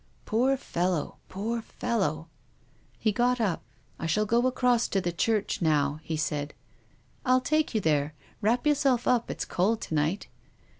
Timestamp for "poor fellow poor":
0.25-1.61